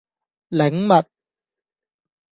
[0.49, 1.05] 檸蜜